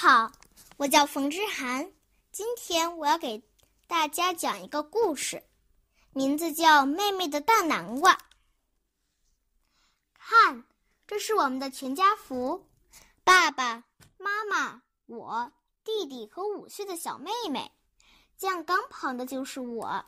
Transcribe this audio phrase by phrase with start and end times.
[0.00, 0.30] 好，
[0.76, 1.90] 我叫冯之涵。
[2.30, 3.42] 今天我要给
[3.88, 5.42] 大家讲一个故事，
[6.12, 8.14] 名字叫《妹妹的大南瓜》。
[10.14, 10.62] 看，
[11.04, 12.64] 这是我们的全家福：
[13.24, 13.82] 爸爸
[14.18, 15.50] 妈妈、我、
[15.82, 17.72] 弟弟和五岁的小妹妹。
[18.36, 20.04] 酱缸旁的就是我。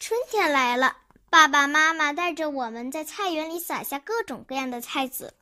[0.00, 0.96] 春天来了，
[1.28, 5.34] 爸爸妈妈带着我们在菜园里撒下各种各样的菜籽。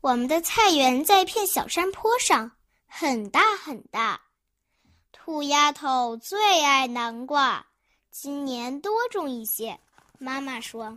[0.00, 2.52] 我们的菜园在一片小山坡上，
[2.86, 4.22] 很大很大。
[5.12, 7.66] 兔丫头最爱南瓜，
[8.10, 9.78] 今年多种一些。
[10.18, 10.96] 妈妈说：“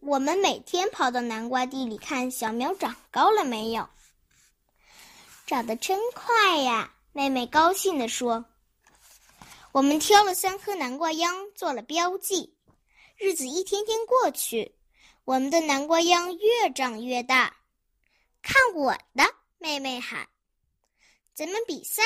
[0.00, 3.86] 我们每天跑到南瓜地里看小苗长高了没有。
[5.46, 8.46] 长得真快呀！”妹妹高兴地说
[9.72, 12.55] ：“我们挑了三颗南瓜秧，做了标记。”
[13.18, 14.74] 日子一天天过去，
[15.24, 17.56] 我们的南瓜秧越长越大。
[18.42, 19.24] 看我的！
[19.56, 20.28] 妹妹喊
[21.32, 22.02] ：“咱们比赛，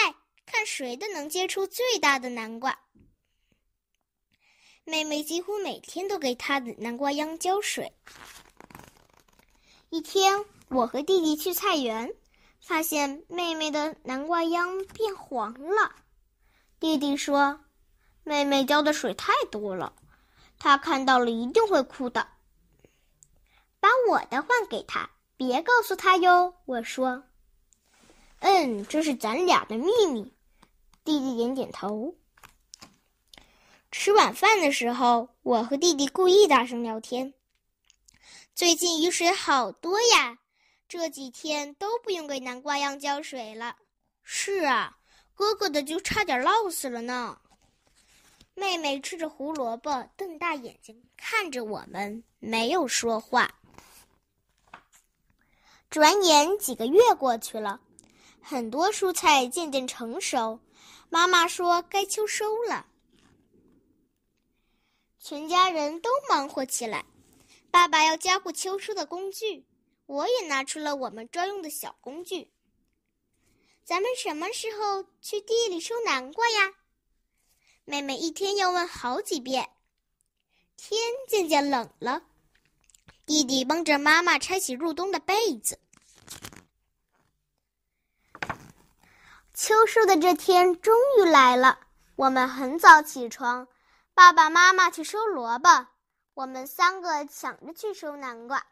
[0.47, 2.79] 看谁的能结出最大的南瓜。”
[4.87, 7.93] 妹妹几乎每天都给她的南瓜秧浇水。
[9.89, 12.15] 一天，我和弟弟去菜园，
[12.61, 15.93] 发现妹妹的南瓜秧变黄了。
[16.79, 17.65] 弟弟说
[18.23, 19.93] ：“妹妹浇的水太多了。”
[20.61, 22.29] 他看到了一定会哭的。
[23.81, 26.55] 把我的换给他，别告诉他哟。
[26.67, 27.25] 我说
[28.41, 30.33] ：“嗯，这是咱俩的秘密。”
[31.03, 32.15] 弟弟点点头。
[33.91, 37.33] 吃晚饭的时候，我和弟弟故意大声聊天
[38.55, 40.39] ：“最近雨水好多呀，
[40.87, 43.77] 这几天都不用给南瓜秧浇水了。”
[44.23, 44.99] 是啊，
[45.35, 47.41] 哥哥的就差点涝死了呢。
[48.71, 53.59] 妹妹吃着胡萝卜，瞪大眼睛看着我们，没有说话。
[55.89, 57.81] 转眼几个月过去了，
[58.41, 60.61] 很多蔬菜渐渐成熟，
[61.09, 62.87] 妈妈说该秋收了。
[65.19, 67.05] 全家人都忙活起来，
[67.73, 69.67] 爸爸要加固秋收的工具，
[70.07, 72.53] 我也拿出了我们专用的小工具。
[73.83, 76.75] 咱们什么时候去地里收南瓜呀？
[77.85, 79.71] 妹妹一天要问好几遍。
[80.77, 80.99] 天
[81.29, 82.23] 渐渐冷了，
[83.27, 85.79] 弟弟帮着妈妈拆起入冬的被子。
[89.53, 91.81] 秋收的这天终于来了，
[92.17, 93.69] 我们很早起床，
[94.15, 95.87] 爸爸妈妈去收萝卜，
[96.33, 98.67] 我们三个抢着去收南瓜。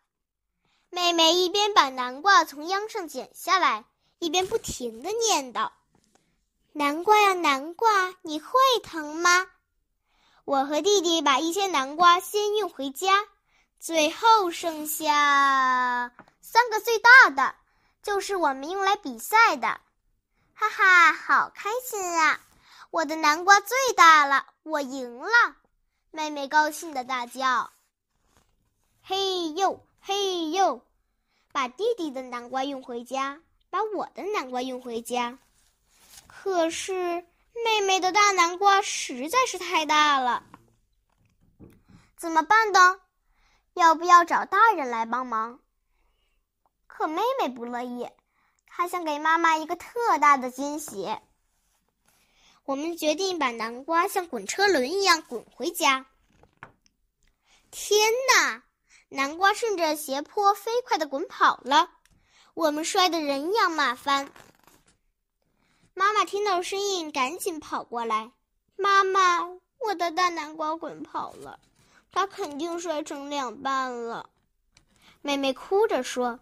[0.88, 3.84] 妹妹一边把南瓜从秧上剪下来，
[4.18, 5.72] 一边不停的念叨。
[6.78, 8.52] 南瓜呀，南瓜，你会
[8.84, 9.48] 疼吗？
[10.44, 13.26] 我和弟弟把一些南瓜先运回家，
[13.80, 17.56] 最后剩下三个最大的，
[18.00, 19.80] 就是我们用来比赛的。
[20.54, 22.40] 哈哈，好开心啊！
[22.92, 25.56] 我的南瓜最大了，我赢了！
[26.12, 27.72] 妹妹高兴的大叫
[29.02, 30.80] ：“嘿呦，嘿呦！”
[31.50, 35.40] 把弟弟的南瓜运回家，把我的南瓜运回家。
[36.40, 37.26] 可是
[37.64, 40.44] 妹妹的大南瓜实在是太大了，
[42.16, 43.00] 怎么办呢？
[43.74, 45.58] 要不要找大人来帮忙？
[46.86, 48.08] 可妹妹不乐意，
[48.66, 51.08] 她想给妈妈一个特大的惊喜。
[52.64, 56.06] 我们决定把南瓜像滚车轮一样滚回家。
[57.72, 58.62] 天哪！
[59.08, 61.90] 南瓜顺着斜坡飞快的滚跑了，
[62.54, 64.30] 我们摔得人仰马翻。
[65.98, 68.30] 妈妈听到声音，赶紧跑过来。
[68.76, 69.40] 妈妈，
[69.80, 71.58] 我的大南瓜滚跑了，
[72.12, 74.30] 它肯定摔成两半了。
[75.22, 76.38] 妹妹哭着说。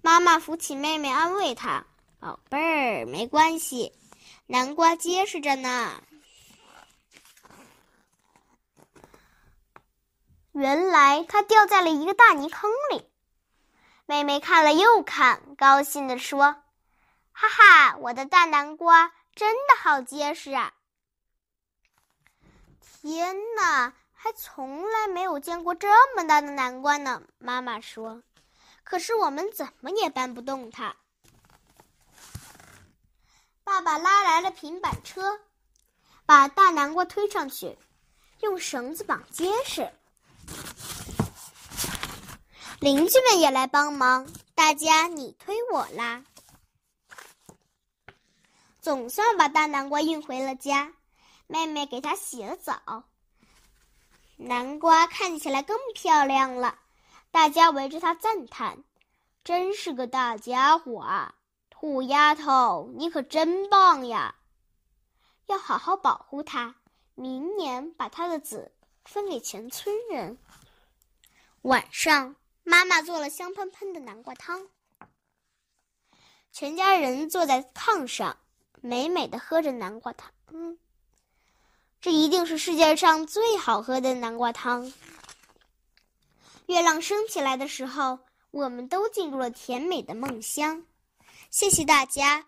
[0.00, 1.84] 妈妈扶起妹妹，安慰她
[2.18, 3.92] ：“宝贝儿，没关系，
[4.46, 6.02] 南瓜结实着呢。”
[10.52, 13.06] 原来它掉在了一个大泥坑里。
[14.06, 16.56] 妹妹看了又看，高兴地说。
[17.40, 20.74] 哈哈，我的大南瓜真的好结实啊！
[22.80, 27.22] 天哪，还从来没有见过这么大的南瓜呢。
[27.38, 28.24] 妈妈说
[28.82, 30.96] ：“可是我们怎么也搬不动它。”
[33.62, 35.38] 爸爸拉来了平板车，
[36.26, 37.78] 把大南瓜推上去，
[38.40, 39.88] 用绳子绑结实。
[42.80, 44.26] 邻居们也来帮忙，
[44.56, 46.24] 大家你推我拉。
[48.88, 50.94] 总算把大南瓜运回了家，
[51.46, 53.04] 妹妹给他洗了澡。
[54.38, 56.78] 南瓜看起来更漂亮了，
[57.30, 58.82] 大家围着它赞叹
[59.44, 61.34] ：“真是个大家伙啊！
[61.68, 64.36] 兔丫头，你可真棒呀！
[65.44, 66.76] 要好好保护它，
[67.14, 68.72] 明年把它的籽
[69.04, 70.38] 分给全村人。”
[71.60, 74.66] 晚上，妈妈做了香喷喷的南瓜汤，
[76.52, 78.38] 全家人坐在炕上，
[78.82, 80.30] 美美的喝着南瓜汤。
[80.52, 80.78] 嗯。
[82.00, 84.92] 这一定是世界上最好喝的南瓜汤。
[86.66, 88.18] 月亮升起来的时候，
[88.50, 90.84] 我们都进入了甜美的梦乡。
[91.50, 92.46] 谢谢大家，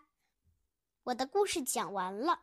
[1.05, 2.39] 我的故事讲完了。